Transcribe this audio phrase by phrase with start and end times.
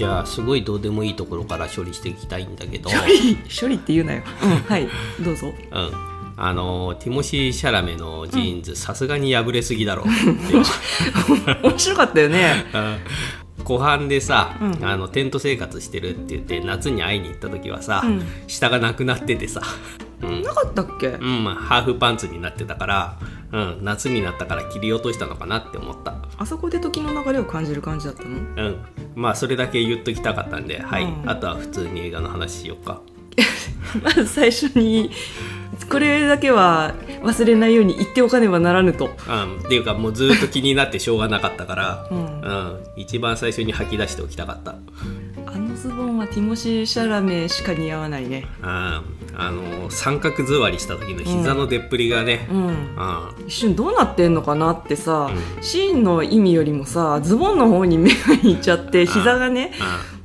[0.00, 2.88] じゃあすごいどうでもいいところから処理していきたいんだけど。
[2.88, 4.88] 処 理処理って言うなよ、うん、はい。
[5.20, 5.52] どうぞ。
[5.70, 5.90] うん。
[6.38, 10.06] あのティモシー・シャラメのジーンズさすがに破れすぎだろ
[11.62, 12.64] 面白かったよね。
[13.62, 14.78] 後半でさ、うん。
[14.82, 18.22] あのテント生活してるって言って夏に会いに行った時はさ、うん。
[18.46, 19.60] 下がなくなっててさ、
[20.22, 20.42] うん。
[20.42, 21.08] なかったっけ？
[21.08, 23.18] うんまあ、ハーフパンツになってたから、
[23.52, 26.14] うん、夏になったから切り落としたのかなって思った。
[26.38, 28.30] あそこで時の流れを感じる感じだったの？
[28.30, 28.76] うん。
[29.14, 31.04] まあそれだけ言っときたかったんで、はい。
[31.04, 31.28] うん。
[31.28, 33.00] あとは普通に映画の話しようか。
[34.02, 35.10] まず最初に
[35.90, 42.40] これだけは忘れないように言っておかねばならぬと、うん、っていうかもうずっと気になってしょうがなかったから、うん。
[42.40, 44.74] うん、一番最初に吐き出しておきたかった、
[45.46, 48.46] あのズボンはティモシー・シャラメしか似合わないね。
[48.62, 52.66] うん、あの三角座りした時の膝の出っぷりがね、うん。
[52.66, 52.76] うん
[53.46, 55.30] 一瞬どうなってんのかなってさ、
[55.60, 59.72] うシーンの意味よりもさズボンの方に目がいっちゃって膝がね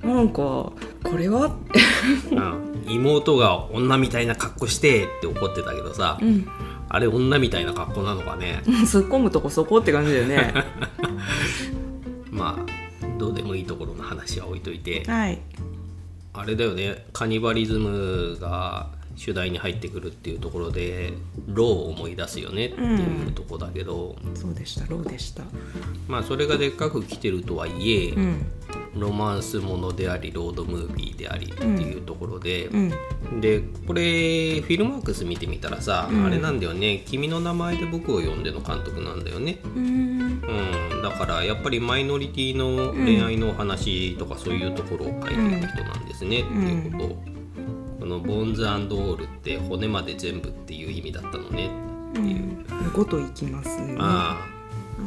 [0.04, 0.74] なんかこ
[1.18, 1.56] れは？
[2.88, 6.48] 妹が女みたいな格好してって怒ってたけどさ、うん。
[6.88, 8.62] あれ女みたいな格好なのかね。
[8.86, 10.54] 突っ込むとこそこって感じだよね。
[12.30, 15.04] まあどうでもいいところの話は置いといて。
[15.08, 15.40] はい。
[16.34, 17.06] あれだよね。
[17.14, 21.14] カニバリズムが主題に入ってくるっていうところで
[21.48, 24.86] ローを思い出すよねっていうところだけど、そうでした。
[24.88, 25.44] ローでした。
[26.08, 28.46] まあそれがでっかく来てるとはいえ、うん。
[28.96, 33.42] ロマンスものでありロードムービーでありっていうところで、うん。
[33.42, 36.26] でこれフィルマークス見てみたらさ、うん。
[36.26, 40.26] あれなんだよね「君の名前で僕を呼んで」の監督なんだよね、うん。
[40.94, 47.24] うん、だからやっぱりマイノリティの恋愛のお話とかそういうところを書いてる人なんですね、っていうことを
[48.06, 51.72] この「ボーンズオール」って骨まで全部っていう意味だったのね
[52.12, 53.96] っていう、ごといきますね。
[53.98, 54.48] あ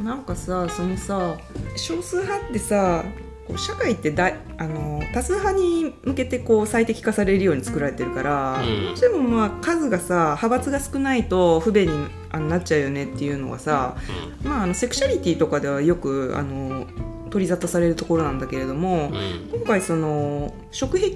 [0.02, 1.36] なんかさそのさ
[1.76, 3.04] 少数派ってさ
[3.46, 8.86] こう社会ってだあの多数派に向けてこう最適化されるように作られてるから、うん。
[8.86, 11.88] どうしてもまあ数がさ派閥が少ないと不便
[12.34, 13.96] になっちゃうよねっていうのがさ、
[14.42, 16.88] まあ、あのセクシャリティとかではよくあの
[17.28, 19.14] 取り沙汰されるところなんだけれども、うん。
[19.14, 21.12] うん今回その食癖？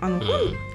[0.00, 0.22] あの、うん。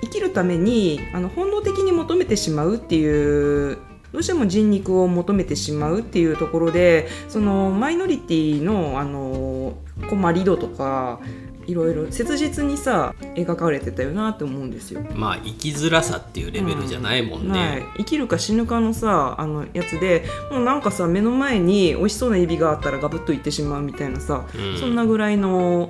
[0.02, 3.78] 生きるためにあの本能的に求めてしまうっていう
[4.14, 9.76] どうしても人肉を求めてしまうっていうところでそのマイノリティのあの
[10.10, 11.20] 困り度とか
[11.68, 15.02] いろいろ切実にさ描かれてたよなって思うんですよ。
[15.14, 17.76] まあ生きづらさっていうレベルじゃないもんはい。
[17.76, 24.78] ね、、生きるか死ぬかのさあのやつでもうなんかさ目の前に美味しそうなエビがあったらガブッといってしまうみたいなさ、うん。
[24.80, 25.90] そんなぐらいの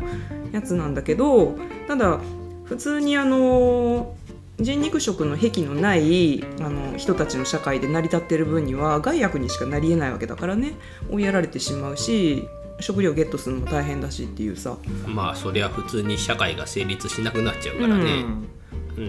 [0.51, 1.55] やつなんだけど
[1.87, 2.19] ただ
[2.65, 4.15] 普通にあの
[4.59, 10.73] 人肉食の癖のないあの人たちの社会で成り立ってる分には害悪にしかなりえないわけだからね。
[11.11, 12.47] 追いやられてしまうし
[12.79, 14.77] 食料ゲットするのも大変だしっていうさ。
[15.05, 18.25] まあそりゃ普通に社会が成立しなくなっちゃうからね、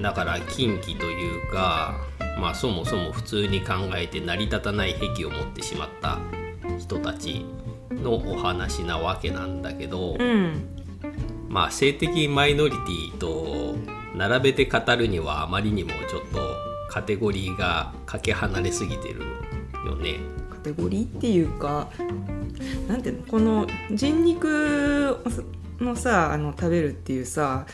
[0.02, 1.94] だから禁忌というか
[2.38, 6.18] まあそもそも普通に考えて成り立たない癖を持ってしまった
[6.78, 7.44] 人たち
[7.90, 10.74] のお話なわけなんだけど、うん
[11.48, 13.74] まあ性的マイノリティと
[14.14, 16.38] 並べて語るにはあまりにもちょっと
[16.90, 19.20] カテゴリーがかけ離れすぎてる
[19.86, 20.37] よね。
[20.58, 21.88] カテゴリーっていうか
[22.88, 25.16] なんていうのこの人肉
[25.80, 27.66] のさあの食べるっていうさ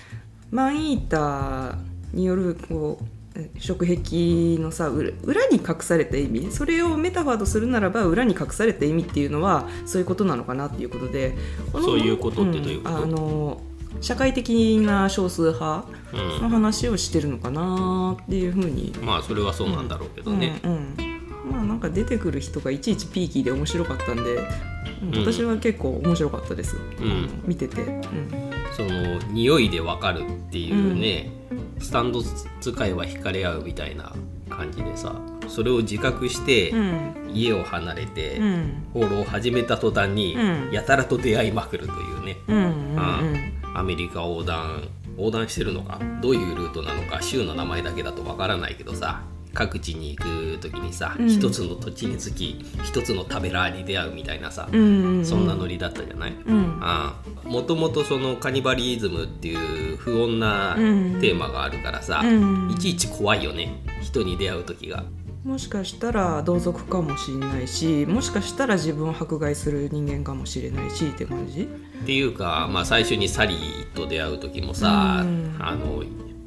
[0.51, 1.77] マンイーター
[2.13, 3.05] によるこう
[3.37, 11.35] え食癖のさ裏裏に隠された意味それをメタファーとするならば裏に隠された意味っていうのはそういうことなのかなっていうことで
[11.73, 12.95] そういうことってどういうこと？
[13.01, 13.61] んあの
[14.01, 16.43] 社会的な少数派うん。
[16.43, 20.61] の話をしてるのかなっていうふうにまあそれはそうなんだろうけどね。
[20.65, 20.79] うんうん。
[20.99, 21.14] まあ
[21.65, 24.41] なんか出てくる人がいちいちピーキーで面白かったんで、
[25.13, 27.43] 私は結構面白かったです、ん。
[27.45, 28.01] 見てて、うん。
[28.77, 31.31] その匂いでわかるっていうね、
[31.79, 32.23] スタンド
[32.61, 34.13] 使いは惹かれ合うみたいな
[34.49, 35.15] 感じでさ
[35.49, 37.15] それを自覚してうん。
[37.35, 38.87] 家を離れてうん。
[38.93, 40.71] 放浪を始めた途端にうん。
[40.73, 42.61] やたらと出会いまくるというね、うんう
[42.95, 43.21] んあ
[43.77, 49.23] アメリカ横断横断してるのかどういうルートなのか州の名前だけだとわからないけどさ
[49.55, 51.29] 各地に行く時にさうん。
[51.29, 55.25] 一、つの土地につき一つの食べラーに出会うみたいなさ、うんうんうん。
[55.25, 56.79] そんなノリだったじゃない、うん。
[56.83, 57.49] ああ。
[57.49, 61.21] もともとそのカニバリズムっていう不穏なうん。
[61.21, 62.71] テーマがあるからさ、うん。
[62.71, 65.05] いちいち怖いよね人に出会う時が。
[65.45, 71.65] もしかしたら同族かもしれないしもしかしたら自分を迫害する人間かもしれないしって感じ？
[71.65, 75.57] っていうか、まあ、最初にサリーと出会う時もさ、うん。
[75.59, 76.03] あの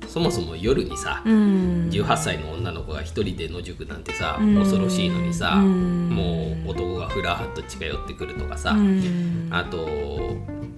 [0.08, 1.90] そもそも夜にさ、うん。
[1.92, 4.58] 18歳の女の子が一人で野宿なんてさ、うん。
[4.58, 6.10] 恐ろしいのにさ、うん。
[6.10, 9.48] もう男がふらっと近寄ってくるとかさ、うん。
[9.52, 9.88] あと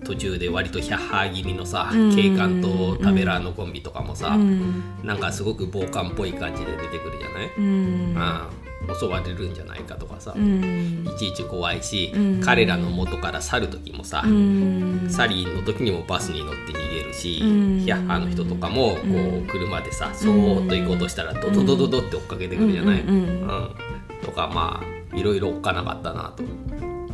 [0.04, 2.16] 途中で割とヒャッハー気味のさうん。
[2.16, 4.84] 警官とタベラーのコンビとかもさ、うん。
[5.04, 8.14] なんかすごく暴漢っぽい感じで出てくるじゃない、うん。
[8.18, 11.06] ああ襲われるんじゃないかとかさ、うん。
[11.08, 12.42] いちいち怖いし、うん。
[12.42, 15.08] 彼らの元から去る時もさ、うん。
[15.10, 17.80] サリーの時にもバスに乗って逃げるし、うん。
[17.80, 23.76] ヒャッハーの人とかもこううん車でさそーっと行こうとしたらドドドドドって追っかけてくるじゃない、うん
[24.24, 26.44] とかまあいろいろおっかなかったなと。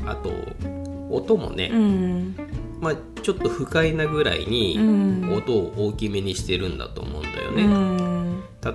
[0.08, 0.32] あと
[1.10, 2.36] 音もね、うん。
[2.82, 5.34] まあ、ちょっと不快なぐらいにうん。
[5.34, 8.15] 音を大きめにしてるんだと思うんだようね、ん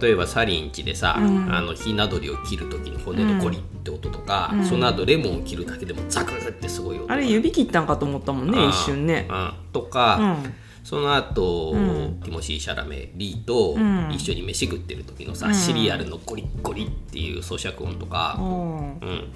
[0.00, 1.52] 例えばサリンチでさ、うん。
[1.52, 4.64] あのひな鳥を切る時の骨のコリって音とか、うん。
[4.64, 7.14] その後レモンを切るだけでもザクってすごい音が。
[7.14, 9.26] あれ指切ったんかと思ったもんね一瞬ね。
[9.28, 10.54] うんとうか、ん。
[10.84, 12.20] その後、うん。
[12.22, 14.10] ティモシー・シャラメリーとうん。
[14.12, 15.54] 一緒に飯食ってる時のさ、うん。
[15.54, 19.32] シリアルのゴリッゴリっていう咀嚼音とか、うんうん、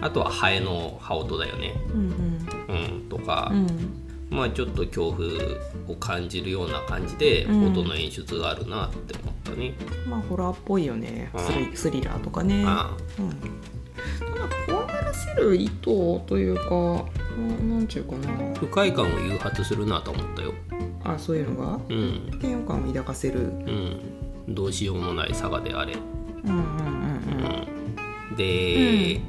[0.00, 2.46] あとはハエの羽音だよね、うん。
[2.68, 5.28] うん、とか、うんまあちょっと恐怖
[5.88, 7.66] を感じるような感じでうん。
[7.68, 9.74] 音の演出があるなって思ったね。
[10.08, 11.30] まあホラーっぽいよね。
[11.34, 11.40] うん。
[11.40, 12.64] スリスリラーとかね。
[12.66, 13.30] あうん。
[14.18, 15.72] ただ怖がらせる意図
[16.26, 16.70] というか
[17.36, 18.54] ななんちゅうかな。
[18.54, 20.52] 不快感を誘発するなと思ったよ。
[21.04, 21.80] あそういうのが？
[21.88, 23.40] うん、嫌悪感を抱かせる。
[23.40, 24.00] うん、
[24.48, 25.94] どうしようもない差がであれ。
[25.94, 26.62] うんうん
[28.30, 29.20] うん、で、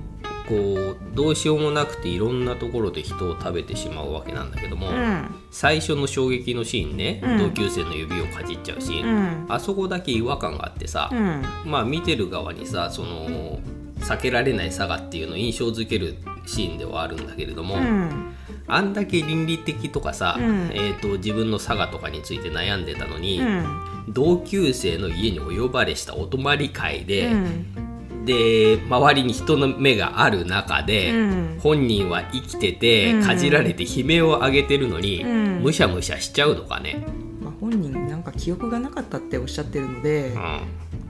[0.49, 4.95] こうどうしようもなくていろんなところで人を食べてしまうわけなんだけども、うん。
[4.95, 7.37] うん最初の衝撃のシーンね、うん。
[7.39, 9.45] 同級生の指をかじっちゃうシーン、うん。
[9.49, 11.43] あそこだけ違和感があってさ、うん。
[11.65, 13.59] まあ見てる側にさその
[13.99, 18.35] 避けられない差がっていうのを印象づけるシーンではあるんだけれども、うん。
[18.67, 20.69] あんだけ倫理的とかさ、うん。
[20.71, 23.65] えー、と自分の差がとかについて悩んでたのに、うん。
[24.09, 27.88] 同級生の家にお呼ばれしたお泊まり会で、うん
[28.25, 31.59] で周りに人の目がある中で、うん。
[31.61, 33.25] 本人は生きてて、うん。
[33.25, 35.63] かじられて悲鳴を上げてるのに、うん。
[35.63, 37.05] むしゃむしゃしちゃうのかね。
[37.41, 40.61] まあ、本人なんか記憶がなかったっておっしゃってるのでうん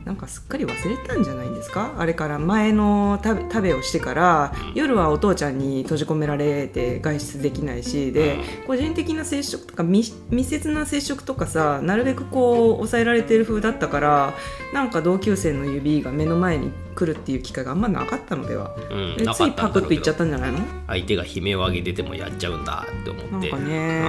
[0.06, 1.94] なんかすっかり忘れたんじゃないんですか？
[1.98, 14.34] あれから前の食べ食べをしてから夜はお父ちゃんに閉じ込められて外出できないしで個人的な接触とか密密接な接触とかさなるべくこう抑えられてる風だったから
[14.74, 18.76] なんか同級生の指が目の前に来るっていう機会があんまなかったのでは。
[18.90, 19.18] うん。
[19.18, 20.60] でついパクッといっちゃったんじゃないの？
[20.88, 23.52] 相手が悲鳴を上げててもやっちゃうんだって思って。
[23.52, 24.02] なんかね。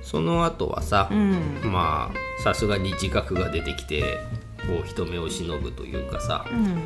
[0.02, 1.60] ん、その後はさう、ん。
[1.64, 4.18] まあさすがに自覚が出てきて
[4.68, 6.78] こう人目を忍ぶというかさうん。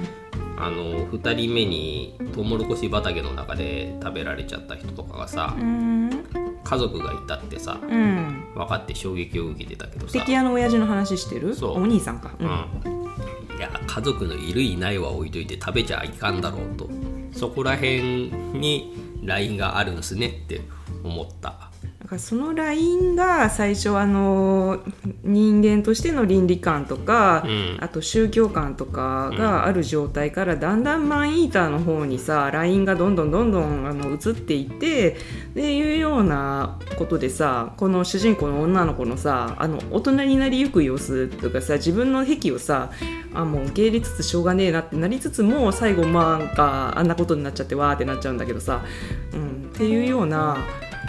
[0.57, 6.25] あの2人目にトウモロコシ畑の中で食べられちゃった人とかがさうん。
[6.63, 8.45] 家族がいたってさうん。
[8.55, 11.55] 分かって衝撃を受けてたけどさ、敵屋の親父の話してる？
[11.55, 11.83] そう。
[11.83, 12.31] お兄さんか。
[12.39, 16.89] うん、いや家族のいるいないは置いといて食べちゃいかんだろうと。
[17.33, 18.95] そこら辺に
[19.25, 20.61] LINE があるんですねって
[21.03, 21.72] 思った。
[22.13, 24.83] だからそのラインが最初あの
[25.25, 27.79] 人間としての倫理観とか、うん。
[27.81, 42.91] あと宗教観とかがある状態からだんだんマンイーターの方にさラインがどんどんどんどんあの移っていってっていうようなことでさこの主人公の女の子のさあの大人になりゆく様子とかさ自分の癖をさ
[43.35, 48.85] あもう受け入れつつしょうがねえなってなりつつも最後まあなんかあんなことになっちゃってわーってなっちゃうんだけどさ、
[49.33, 50.59] うん、っていうような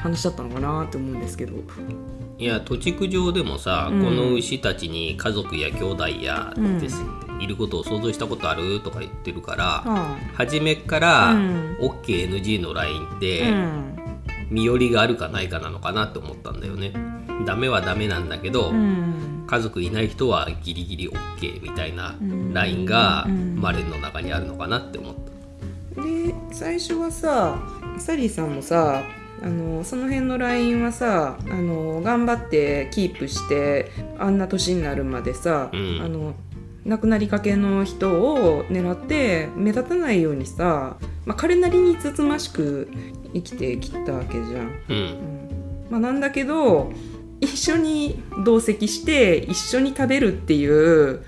[0.04, 1.54] 話だったのかなって思うんですけど。
[2.38, 4.04] いや土地区上でもさ、うん。
[4.04, 6.80] この牛たちに家族や兄弟やうん。
[6.80, 7.02] です、
[7.40, 11.78] いることを想像したことあるとか言ってるから、あ初めからうん。
[11.80, 13.96] OKNG の LINE って、うん。
[14.50, 16.94] 身寄りがあるかないかなのかなって思ったんだよね。
[17.46, 19.46] ダメはダメなんだけど、うん。
[19.48, 22.54] 家族いない人はギリギリ OK みたいなうん。
[22.54, 23.58] ラインがうん。
[23.62, 25.16] マレンの中にあるのかなって思っ
[25.96, 26.02] た。
[26.02, 27.60] で最初はさ
[28.00, 29.04] サリーさんもさ
[29.44, 36.02] あのその辺のラインはさあの頑張ってキープしてあんな年になるまでさ、うん。
[36.02, 36.34] あの
[36.86, 42.90] 亡くなりかけの人を狙って目立たないようにさ、まあ、彼なりにつつましく
[43.34, 44.44] 生きてきたわけじゃん。
[44.90, 44.96] うん。
[44.96, 45.88] うん。
[45.90, 46.92] まあ、なんだけど
[47.40, 51.24] 一緒に同席して一緒に食べるっていう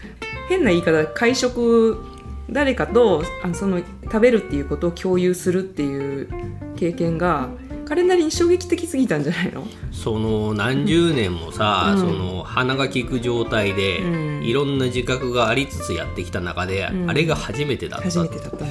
[0.50, 2.04] 変な言い方会食
[2.50, 6.30] 誰かとあのその食べるっていうことを共有するっていう
[6.76, 7.50] 経験が
[7.86, 9.65] 彼なりに衝撃的すぎたんじゃないの？
[9.92, 12.00] その何十年もさ、うん。
[12.00, 14.44] その鼻が利く状態で、うん。
[14.44, 17.10] いろんな自覚がありつつやってきた中で、うん。
[17.10, 18.65] あれが初めてだった初めてだったんだ。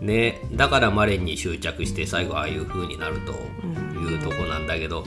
[0.00, 3.32] ねだからマレンに執着して最後ああいう風になると
[3.98, 5.04] いうとこなんだけど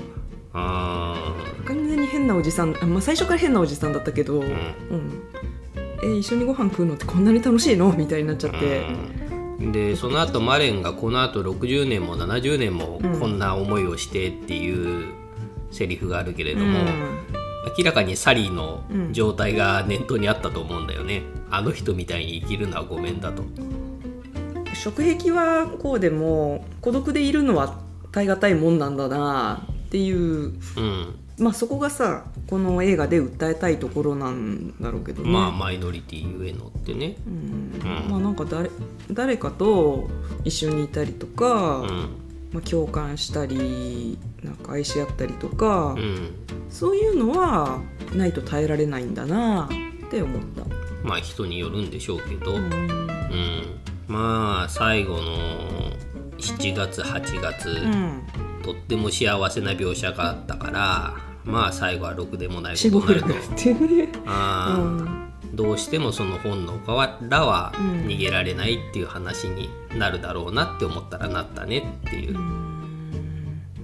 [0.54, 1.34] あ
[1.66, 4.54] 完全に変なおじさん、あまあ、最初から変なおじさんだったけど、うん。
[6.04, 7.92] え一緒にご飯食うのってこんなに楽しいの？
[7.94, 9.23] みたいになっちゃって、うん
[9.60, 13.20] でその後マレンがこの後60年も70年もうん。
[13.20, 15.14] こんな思いをしてっていう
[15.72, 16.80] セリフがあるけれども、
[17.78, 23.44] 明らかにサリーの状態が念頭にあったと思うんだよね、あの人みたいに生きるのはごめんだと。
[24.74, 27.80] 食癖はこうでも孤独でいるのは
[28.12, 31.16] 耐え難いもんなんだなっていう、うん。
[31.38, 35.32] まあそこがさこの映画で訴えたいところなんだろうけどね。
[35.32, 37.16] まあマイノリティゆえのってね。
[37.26, 37.82] うん。
[37.82, 38.12] うん。
[38.12, 38.70] まあなんか誰
[39.12, 40.08] 誰かと
[40.44, 41.90] 一緒にいたりとか、うん。
[42.52, 46.30] まあ、共感したりなんか愛し合ったりとか、うん。
[46.70, 47.82] そういうのは
[48.14, 49.68] ないと耐えられないんだな
[50.06, 50.64] って思った。
[51.04, 52.70] まあ人によるんでしょうけど、ううん。
[52.70, 52.72] ん
[54.08, 55.24] まあ最後の
[56.38, 58.22] 7月8月、うん。
[58.62, 63.28] とっても幸せな描写があったからまあ最後はろくでもないことになると。
[63.28, 64.10] ってね。
[64.26, 65.24] あーうん
[65.54, 68.08] どうしてもその本能からはうん。
[68.08, 72.38] 逃げられないっていう話になるだろうなって思ったらなったねっていう。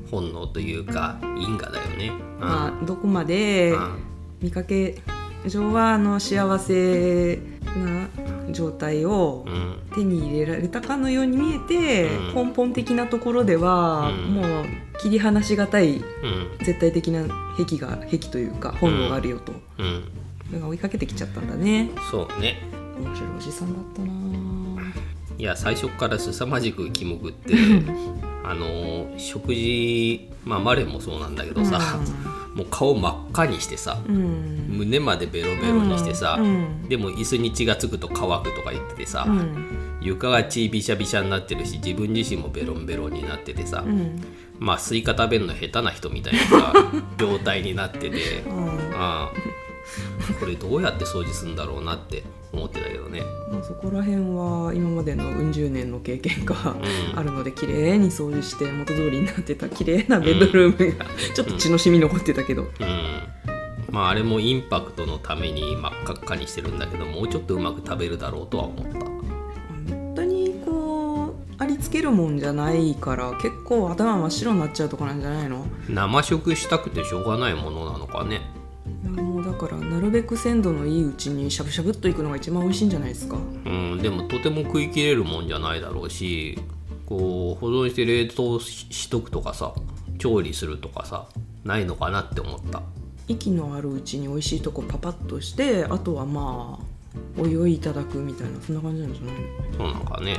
[0.09, 2.11] 本能というか因果だよね。
[2.39, 3.99] まあどこまでうん。
[4.41, 4.99] 見かけ
[5.45, 7.39] 上はあの幸せ
[7.77, 8.07] な
[8.51, 9.75] 状態をうん。
[9.93, 12.47] 手に入れられたかのように見えて、うん。
[12.49, 14.33] 根本的なところでは、うん。
[14.35, 14.65] もう
[15.01, 16.03] 切り離しがたいうん。
[16.63, 17.23] 絶対的な
[17.55, 20.03] 癖が癖というか本能があるよと、うん。
[20.47, 21.89] それが追いかけてきちゃったんだね。
[22.11, 22.61] そうね。
[22.99, 24.09] 面白いおじさんだったな。
[25.37, 27.53] いや最初から凄まじくキモくって
[28.43, 31.79] あの食事まあマレンもそうなんだけどさ、
[32.55, 36.89] もう顔真っ赤にしてさうん、うん胸までベロベロにしてさ、うん。
[36.89, 44.21] でも椅子に血がつくと乾くとか言っててさ、うん床が血びしゃびしゃになってるし自分自身もベロンベロンになっててさ、うん。
[44.57, 46.73] まあスイカ食べるの下手な人みたいなさ
[47.17, 48.69] 状態になっててうん。
[48.95, 49.33] ああ。
[50.39, 53.23] これどうやって掃除するんだろうなって思ってたけどね。
[53.51, 56.55] まあ、そこら辺は今までのうん十年の経験が
[57.13, 57.19] うん。
[57.19, 62.69] あるので綺麗に掃除して元通りになってた綺麗なベッドルームがちょっと血の染み残ってたけど、うん。
[63.91, 69.08] まああれもインパクトのために真っ赤っかにしてるんだけどもうちょっとうまく食べるだろうとは思った
[71.79, 75.65] つけるもんじゃないから結構頭真っ白になっちゃうとこなんじゃないの？
[75.89, 78.41] 生食したくてしょうがないものなのかね。
[79.03, 83.37] いやもうだからなるべく鮮度のいいうちにしゃぶしゃぶっといくのが一番美味しいんじゃないですか。
[83.65, 86.57] うんでもとても食い切れるもんじゃないだろうし
[87.05, 89.73] こう保存して冷凍ししとくとかさ
[90.17, 91.27] 調理するとかさ
[91.63, 92.81] ないのかなって思った。
[93.27, 99.41] 息のあるうちに美味しいとこパパッとしてあとはまあおいおいいただくみたいなそんな感じなんじゃないの？
[99.77, 100.37] そうなんかね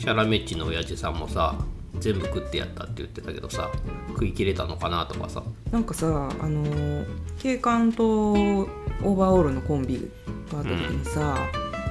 [0.00, 1.54] シャラメッチの親父さんもさ
[1.98, 3.70] 全部食ってやったって言ってたけどさ
[4.08, 5.42] 食い切れたのかなとかさ。
[5.70, 7.04] なんかさあの
[7.38, 8.66] 警官とオー
[9.14, 10.10] バーオールのコンビ
[10.50, 11.36] があった時にさ、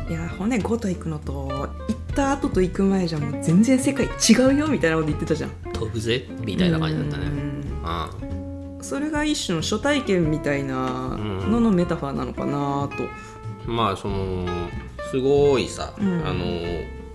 [0.09, 5.51] いや骨ごと行くのと行った後と行く前じゃもう全然世界違うよみたいなこと言ってたじゃん。
[5.71, 7.25] 飛ぶぜみたいな感じだったね。
[7.27, 7.63] うん。
[8.77, 8.83] うん。
[8.83, 12.89] それが一種の初体験みたいなののメタファーなのかな
[13.67, 14.47] と、まあその
[15.11, 16.25] すごいさ、うん。
[16.25, 16.45] あの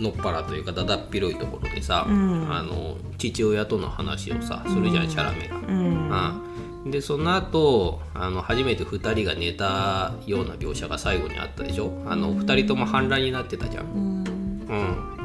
[0.00, 2.52] のっぱらというかだだっ広いところでさ、うん。
[2.52, 5.56] あの父親との話をさするじゃん、シャラメが。
[5.56, 6.10] うん。
[6.84, 6.90] うん。
[6.90, 11.92] でその後あの初めて2人が寝たような描写が最後にあったでしょ？
[12.06, 13.84] あの2人とも反乱になってたじゃん。
[13.86, 14.24] うん。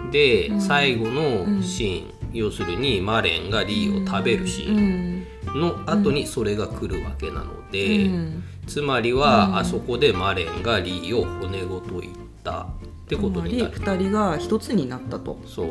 [0.03, 5.19] うん、で、最後のシーン、要するにマレンがリーを食べるシうーん。
[5.19, 8.43] ンの後にそれが来るわけなので、うん。
[8.67, 12.11] つまりはあそこでマレンがリーを骨ごといっ
[12.43, 12.67] た
[13.10, 13.74] ってことになる。
[13.74, 15.39] 2人が一つになったと。
[15.48, 15.68] そう。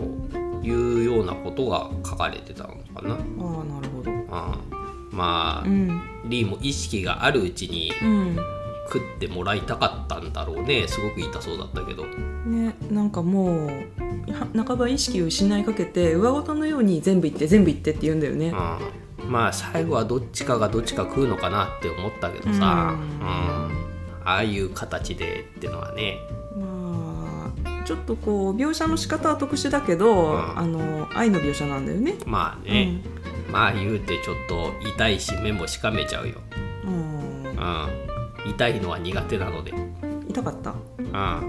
[0.61, 3.15] いうようなことが書かれてたのかな。
[3.15, 4.11] ああなるほど。
[4.11, 4.27] うん、
[5.13, 6.03] まあ、うん。
[6.25, 8.37] リーも意識があるうちにうん。
[8.93, 10.89] 食ってもらいたかったんだろうね。
[10.89, 12.05] すごく痛そうだったけど。
[12.07, 13.69] ねなんかもう
[14.33, 18.49] は半ば意識を失いかけて上ごとのように全部言って全部言ってって言うんだよね。
[19.23, 23.19] うん、まあ最後はどっちかがどっちか食うのかなって思ったけどさ、ううん。
[23.21, 23.89] ん
[24.25, 26.17] ああいう形でってのはね。
[26.29, 26.48] まあ
[27.89, 30.59] ちょっとこう描写の仕方は特殊だけど、ん。
[30.59, 32.17] あの愛の描写なんだよね。
[32.27, 33.01] まあね、
[33.51, 36.35] まあ言うてちょっと痛いし目もしかめちゃうよ、
[36.85, 37.45] うん。
[37.45, 37.89] うん、
[38.51, 40.75] 痛いのは苦手なので、うん、痛かった？
[41.15, 41.41] あ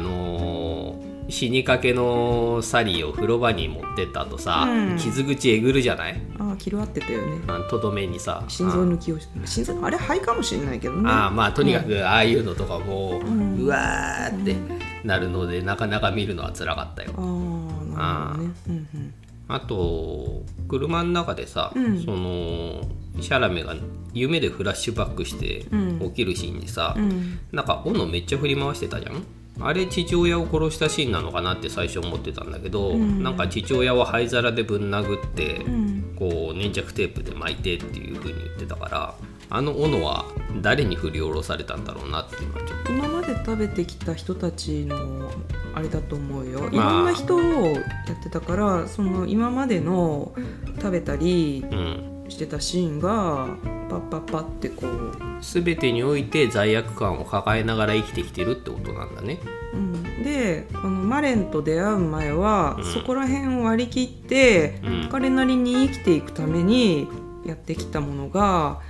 [0.00, 4.96] のー死にかけのサリーを風呂場に持ってった後さ、うん。
[4.96, 6.20] 傷口えぐるじゃない？
[6.38, 7.38] ああ気合ってたよね。
[7.70, 11.08] とどめにさ心臓抜きをし心臓あれ肺かもしれないけどね。
[11.08, 13.60] ああまあとにかくああいうのとかも、ん。
[13.60, 14.56] うわーって
[15.04, 17.12] なるのでなかなか見るのは辛かったよ。
[17.16, 18.50] あね。
[18.68, 19.14] うんうん。
[19.48, 22.02] あと車の中でさ、うん。
[22.02, 22.82] その
[23.20, 23.74] シャラメが
[24.14, 26.00] 夢でフラッシュバックしてうん。
[26.10, 27.38] 起きるシーンにさ、うん。
[27.52, 29.24] なんか斧めっちゃ振り回してたじゃん？
[29.60, 33.22] あれ父親を殺したシーンなのかなって最初思ってたんだけど、ん。
[33.22, 36.14] なんか父親を灰皿でぶん殴って、うん。
[36.16, 39.14] こう粘着テープで巻いてっていう風に言ってたから
[39.54, 40.24] あの斧は
[40.62, 42.92] 誰に振り下ろされたんだろうなっていうのはちょっと。
[42.92, 45.30] 今まで食べてきた人たちの
[45.74, 46.70] あれだと思うよ。
[46.70, 46.92] いまあ。
[46.92, 47.80] ろんな人をや
[48.18, 50.32] ってたからその今までの
[50.76, 52.08] 食べたりうん。
[52.28, 53.48] してたシーンが
[53.90, 59.38] パッパッパってこう、全てにおいて罪悪感を抱えながら生きてきてるってことなんだね。
[59.74, 62.84] うん、でこのマレンと出会う前は、うん。
[62.84, 65.08] そこら辺を割り切って、うん。
[65.10, 67.06] 彼なりに生きていくために
[67.44, 68.80] やってきたものが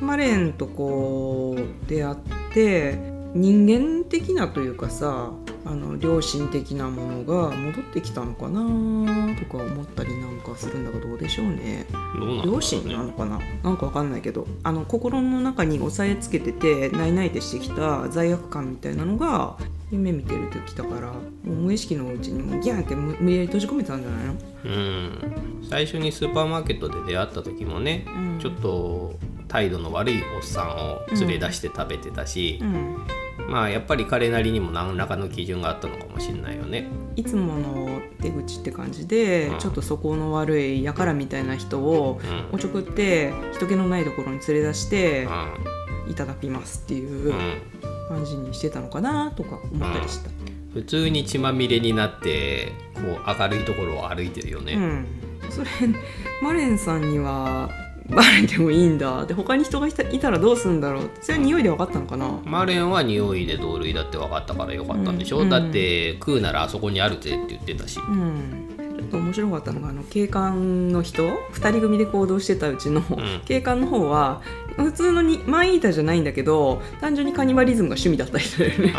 [0.00, 2.16] マレンとこう出会っ
[2.52, 2.98] て
[3.34, 5.32] 人間的なというかさ
[5.64, 8.60] あの良心的なものが戻ってきたのかな
[9.36, 11.84] とか思ったりなんかするんだけどどうでしょうね。
[12.18, 13.38] どうなんだろう良心なねのかな？
[13.62, 19.58] なんかわかんないけどあの心の中に押さえつけててないないでしてきた罪悪感みたいなのが
[19.90, 24.34] 夢見てる時だからもう無意識のうちにもうギャンって無無理やり閉じ込めたんじゃないの？
[24.64, 25.66] うん。
[25.68, 28.38] 最初にスーパーマーケットで出会った時もね、うん。
[28.40, 33.06] ちょっと態度の悪いおっさんを連れ出して食べてたしう、ん。
[33.48, 36.86] まあやっぱり彼なりにも何らかの基準があったのかもしれないよね。
[37.16, 39.58] いつもの出口って感じで、うん。
[39.58, 42.56] ちょっと素行の悪いやからみたいな人をうん。
[42.56, 45.26] おちょくって人気のないところに連れ出して
[46.06, 47.62] ういただきますっていうん。
[48.08, 50.30] 感じにしてたのかなとか思ったりした。
[50.72, 55.06] 普通に血まみれになってこう明るいところを歩いてるよね、うん、
[55.50, 55.68] それ
[56.42, 57.70] マレンさんには
[58.10, 59.26] バレてもいいんだ。
[59.26, 61.10] で他に人がいたいたらどうするんだろう。
[61.20, 62.40] それは匂いで分かったのかな。
[62.44, 65.50] マレンは匂いで同類だって分かったからよかったんでしょ、うん。
[65.50, 68.68] だって食うならあそこにあるぜって言ってたし、うん。
[68.78, 73.04] ちょっと面白かったのがあの警官の人？2人組で行動してたうちの、ん。
[73.44, 74.40] 警官の方は
[74.76, 78.94] 普通のにマンイーターじゃないんだけど単純にカニバリズムが趣味だった人だよね。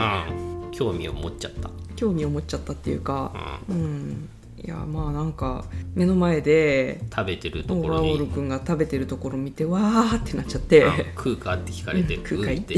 [0.63, 3.32] うん、興味を持っちゃった、興味を持っちゃったっていうか。
[3.70, 4.30] うん、うん
[4.62, 8.16] いやまあなんか目の前で食べてるところに。
[8.16, 10.86] ール君が食べてるところ見てわーってなっちゃって。
[10.86, 12.76] あ食うかって聞かれてうん食うかって。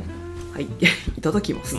[0.52, 0.64] はい。
[1.16, 1.76] いただきます、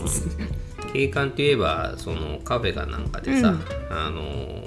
[0.94, 3.62] 警官といえばそのカフェかなんかでさ、うん。
[3.90, 4.64] あの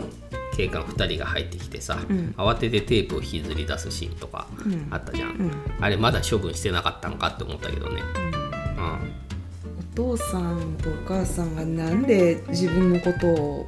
[0.57, 2.35] 警官2人が入ってきてさ、うん。
[2.37, 4.89] 慌ててテープを引きずり出すシーンとかうん。
[4.91, 5.51] あったじゃん、うん。
[5.81, 8.03] あれまだ処分してなかったのかって思ったけどね、
[9.95, 13.67] うん、お父さんとお母さんがなんで自分のことを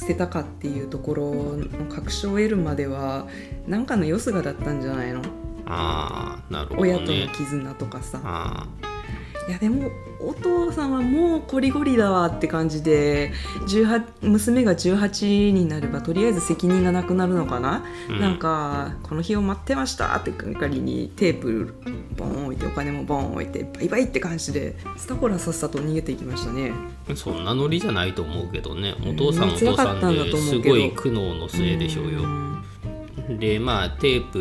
[0.00, 3.28] 捨てたかっていうところの確証を得るまでは
[3.66, 5.20] 何かのよすがだったんじゃないの？
[5.66, 8.20] ああなるほど親とのね絆とかさ。
[8.24, 8.66] あ
[9.48, 13.32] いやでもお父さんはもうコリゴリだわって感じで
[13.66, 18.20] 18娘が18になればとりあえず責任がなくなるのかな、うん。
[18.20, 21.74] なんかこの日を待ってましたって係にテープ
[22.16, 26.72] ボン置いてお金もボン置いてバイバイって感じでスタコラさっさと逃げていきましたね。
[27.10, 28.94] あそんなノリじゃないと思うけどね。
[29.06, 30.62] お父さんうんお父さ辛かったんだんと思うけど。
[30.62, 32.20] ですごい苦悩の末でしょうよ。
[32.22, 32.64] ん。
[33.38, 34.38] でまあテープ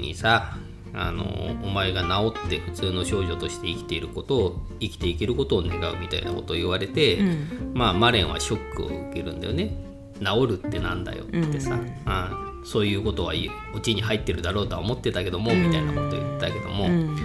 [0.00, 0.56] にさ
[0.94, 1.24] あの
[1.64, 7.72] お前が治って普通の少女として生きていることを生きていけることを願うみたいなことを言われて、うん。
[7.74, 9.74] まあマレンはショックを受けるんだよね。
[10.20, 11.94] 治るってなんだよってさ、うん。
[12.04, 12.30] あ
[12.64, 13.32] そういうことは
[13.74, 17.16] オチに入ってるだろうとは思ってたけども、みたいなことを言ったけども、うん。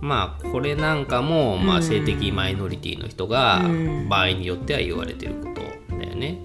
[0.00, 4.08] まあこれなんかも、まあ、性的マイノリティの人がうん。
[4.08, 5.60] 場合によっては言われてること
[5.96, 6.38] だよね、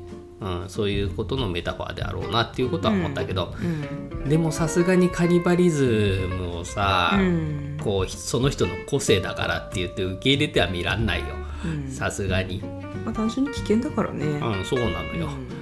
[0.46, 7.78] うん、そういうことのメタファーであろうなっていうことは思ったけど、うんでもさすがにカニバリズムをさ、うん。
[7.84, 11.26] こうその人の個性だからって言って受け入れてはみらんないよ。
[11.64, 11.92] うん。
[11.92, 12.60] さすがに、
[13.06, 15.55] まあ、単純に危険だからね、うん、そうなのよ、うん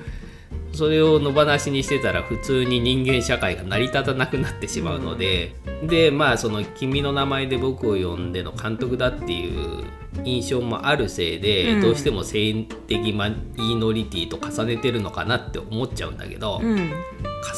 [0.73, 9.83] それを野放しにしてたら普通に人間社会が成り立たなくなってしまうので、でまあその「君の名前で僕を呼んで」の監督だっていう
[10.25, 11.81] 印象もあるせいで、うん。
[11.81, 12.53] どうしても性
[12.87, 16.91] 的マイノリティと重ねてるのかなって思っちゃうんだけど、うん。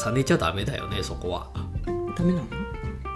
[0.04, 1.50] 重ねちゃダメだよねそこは。
[2.16, 2.46] ダメなの？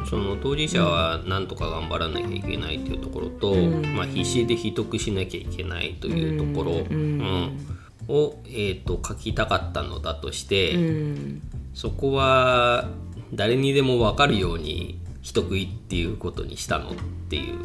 [0.07, 3.95] その当事者は何とか頑張らなきゃいけないというところと、うん。
[3.95, 6.97] まあ、必死で秘匿しなきゃいけないというところ、うん。
[6.97, 7.77] うん
[8.11, 11.42] を、えー、と書きたかったのだとして、うん。
[11.75, 12.88] そこは
[13.33, 16.94] 誰にでも分かるように人食いっていうことにしたのっ
[17.29, 17.59] ていう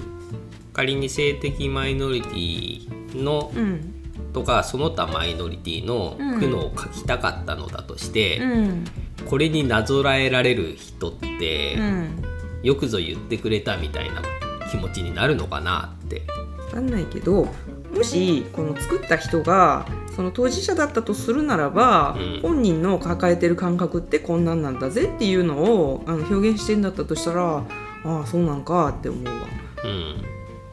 [0.73, 3.91] 仮に性的マイノリティのうん
[4.31, 6.39] とかその他マイノリティのうん。
[6.39, 8.85] 苦悩を書きたかったのだとして、うん。
[9.25, 12.23] これになぞらえられる人って、うん。
[12.61, 14.21] よくぞ言ってくれたみたいな
[14.69, 16.23] 気持ちになるのかなって。
[16.69, 17.47] 分かんないけど
[17.95, 22.39] もしこの作った人がその当事者だったとするならば、うん。
[22.41, 27.63] 本人の抱えてる感覚ってこんなんなんだぜっていうのをあの表現してんだったとしたら
[28.03, 29.31] ああそうなんかって思うわ。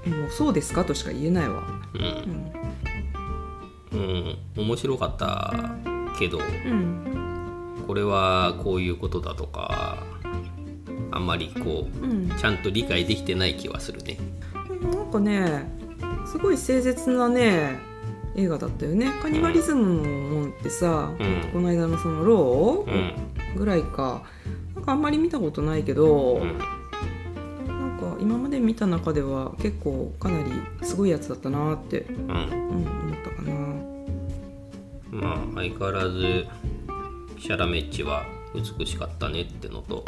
[0.04, 0.20] うん。
[0.20, 1.62] もうそうですかとしか言えないわ。
[1.94, 2.52] うん。
[3.92, 5.54] うん、面白かった
[6.18, 7.76] けどうん。
[7.82, 10.02] ここれはこういうことだとか
[11.10, 12.30] あんまりこう、うん。
[12.30, 14.18] ちゃんと理解できてない気はするね。
[14.92, 15.81] なんかね
[16.26, 17.78] すごい誠実なね
[18.34, 19.12] 映画だったよね。
[19.20, 21.50] カニバリズムのもんってさ、うん。
[21.52, 22.94] この間のそのロうん。
[23.54, 24.22] ーぐらいか。
[24.74, 26.58] なんかあんまり見たことないけど、うん。
[27.66, 30.50] なんか今まで見た中では結構かなり
[30.82, 32.16] すごいやつだったなって、うん。
[32.16, 33.52] うん、思ったかな。
[35.10, 36.46] まあ相変わらず
[37.38, 40.06] シャラメッチは美しかったねってのと。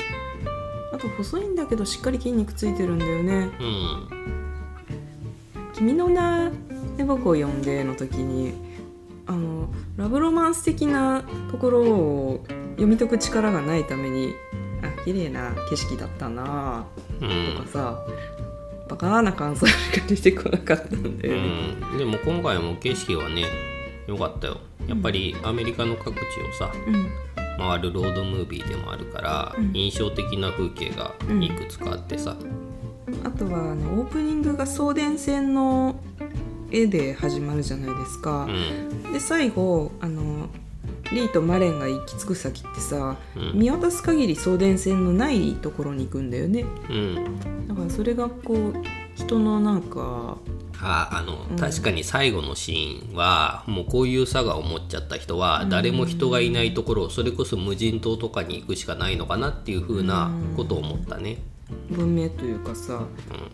[0.94, 3.50] あと細いんだけどしっかり筋肉ついてるんだよね。
[3.61, 4.09] うん
[5.75, 6.51] 「君の名
[6.97, 8.53] で僕を呼んで」の時に
[9.27, 14.35] あのラブロマンス的なところを読み解く力がないために
[14.83, 16.87] あ綺麗な景色だったな
[17.21, 17.57] うん。
[17.57, 18.05] とかさ、
[18.89, 23.45] バカな感想しか出てこなかったんだよね、うん、でも今回も景色はね
[24.07, 24.59] 良かったよ。
[24.87, 26.21] やっぱりアメリカの各地を
[26.59, 27.09] さうん。
[27.57, 29.71] 回るロードムービーでもあるから、うん。
[29.73, 32.37] 印象的な風景がいくつかあってさ、
[33.22, 35.96] あとはあのオープニングが送電線の
[36.70, 38.46] 絵で始まるじゃないですか。
[38.46, 39.12] う、ん。
[39.12, 40.48] で最後あの
[41.12, 43.53] リーとマレンが行き着く先ってさ、うん。
[43.55, 46.64] 見渡す限り送電線のないところに行くんだよね。
[46.90, 47.68] うん。
[47.68, 48.74] だからそれがこう
[49.14, 50.38] 人のなんか
[50.81, 51.57] ああの、うん。
[51.57, 61.38] 確かに最後のシーンはもうこういう差が思っちゃった人は誰も人がいないところをそれこそ無人島とかに行くしかないのかなっていう風なことを思ったね。
[61.90, 63.07] 文明というかさ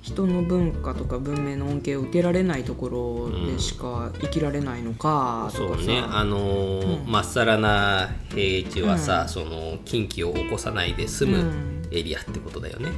[0.03, 2.89] 人の文化とか文明の恩恵を受けられないとこ
[3.31, 6.01] ろでしか生きられないのかとかさ、そうね。
[6.01, 11.81] あのーまっさらな平地はさ、その近畿を起こさないで済むうん。
[11.93, 12.91] エリアってことだよね。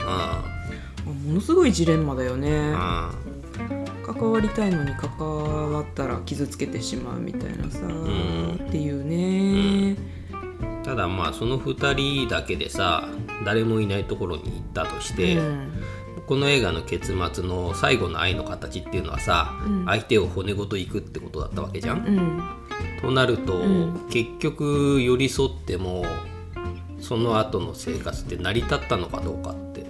[0.00, 0.44] あ
[1.04, 2.72] ものすごいジレンマだよね。
[2.74, 3.14] あ
[4.04, 5.18] 関わりたいのに関
[5.72, 8.54] わったら傷つけてしまうみたいなさ、ん。
[8.54, 9.96] っていうね、
[10.86, 11.94] ただまあその2
[12.26, 13.08] 人だけでさ
[13.44, 15.82] 誰もいないところに行ったとして、うん。
[16.28, 19.84] この映画の結末の最後の愛の形っていうのはさ、うん。
[19.84, 22.06] 相手を骨ごと行くってことだったわけじゃん。
[22.06, 22.42] うん。
[23.02, 24.06] となると、うん。
[24.10, 26.06] 結局寄り添っても
[27.00, 29.84] その後の生活って成り立ったのかどうかって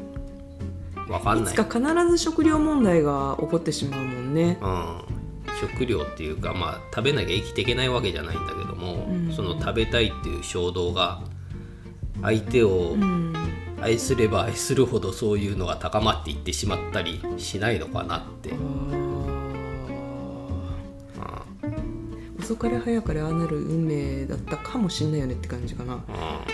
[1.06, 1.52] 分かんない。
[1.52, 4.59] いつか必ず食料問題が起こってしまうもんね。
[4.62, 5.15] うん、
[5.61, 9.33] 食料っていうか、まあ、食べなきゃ生きていけないわけじゃないんだけども、うん。
[9.33, 11.21] その食べたいっていう衝動が
[12.23, 13.27] 相手をうん。
[13.81, 18.51] 愛すれば愛するほどそういうのが高まっていってしまったりしないのかなって、
[22.46, 25.96] 遅かれ早かれああなる運命だったかもしんないよねって感じかな。
[25.96, 26.00] う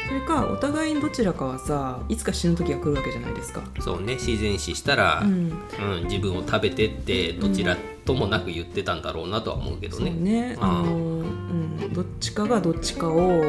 [0.09, 3.61] それかお互いにどちらかはさいつか死ぬ時が来るわけじゃないですか。
[3.61, 7.77] んそうね自然死したら、ううんん自分を食べてってどちら
[8.07, 10.13] ともなく言ってたんだろうなとは思うけどそうね。
[10.13, 10.65] ねうん。
[10.65, 13.43] あの、うん、どっちかがどっちかを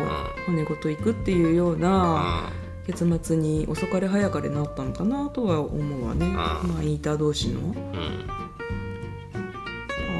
[0.45, 2.51] 骨ごといくっていうような
[2.85, 7.61] 結末に遅かれ早かれなったのかなとは思うわね、まあイーター同士の。
[7.61, 8.27] うんうん。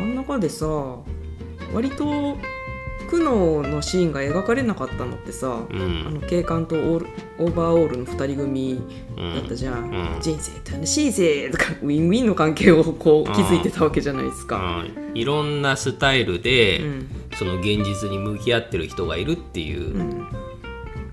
[0.03, 0.65] あん中でさ
[1.73, 2.37] 割と
[3.09, 6.05] 苦悩のシーンが描かれなかったのってさ、うん。
[6.07, 7.07] あの警官とオール
[7.37, 8.81] オーバーオールの2人組
[9.35, 10.21] だったじゃん、うん。
[10.21, 14.83] 人生楽しいぜとかウィンウィンの関係をこううん築いてたわけじゃないですか。
[14.83, 15.17] うん。
[15.17, 17.09] いろんなスタイルで、うん。
[17.37, 20.27] その現実に向き合ってる人がいるっていううん。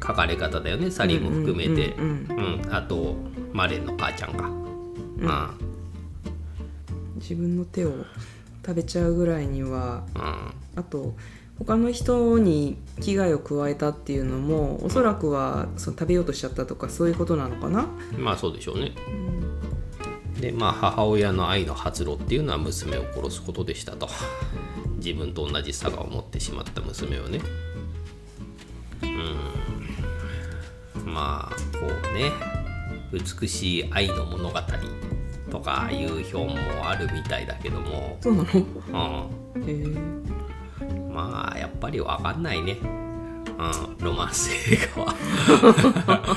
[0.02, 1.94] 書かれ方だよねサリーも含めて、
[2.70, 3.16] あと
[3.52, 5.58] マレンの母ちゃんが、うん。
[7.16, 7.92] 自分の手を
[8.66, 10.54] 食べちゃうぐらいにはうん。
[10.76, 11.14] あと
[11.58, 17.86] 他の人に危害を加えたっていうのもおそらくはその食べようとしちゃったとかそういうことなのかな？
[18.16, 18.92] まあそうでしょうね、
[20.40, 24.08] でまあ母親の愛の発露っていうのは娘を殺すことでしたと。
[24.96, 27.40] 自分と同じ差がを持ってしまった娘をね。
[29.02, 29.06] う
[31.00, 31.12] ん。
[31.12, 32.32] まあこうね。
[33.12, 34.60] 美しい愛の物語
[35.50, 38.44] とかいう表もあるみたいだけども、そうな
[38.88, 39.30] の？
[39.54, 39.74] うん、へえ。
[41.12, 46.36] まあやっぱりわかんないね、うん、ロマンス映画は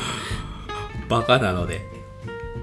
[1.07, 1.81] バカなので。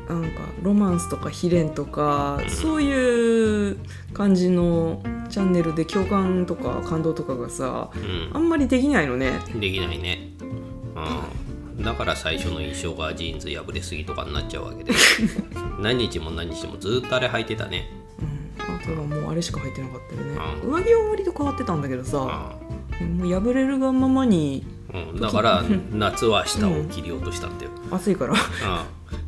[0.08, 0.28] なんか
[0.60, 3.78] ロマンスとか悲恋とかそういう
[4.12, 9.38] 感じのチャンネルで共感とか感動とかがさうあんまりできないのね。
[9.54, 11.49] んできないね、うん、
[11.82, 14.92] だから最初の印象がジーンズ破れすぎとかになっちゃうわけで。
[15.80, 20.38] 何日も何日もずっとあれ履いてたね、うん、あとはもうあれしか入ってなかったよね。
[20.62, 23.16] う上着は割と変わってたんだけどうさん。
[23.16, 25.62] もう破れるがままにうん、だから
[25.92, 28.32] 夏は下を切り落としたんだよ、暑いから。
[28.32, 28.38] うん、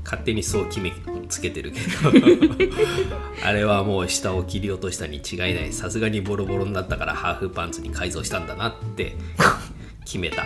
[0.05, 0.93] 勝手にそう決め
[1.29, 2.75] つけてるけど。
[3.45, 5.73] あれはもう下を切り落としたに違いない。
[5.73, 9.17] さすがにボロボロになったからハーフパンツに改造したんだなって
[10.05, 10.45] 決めた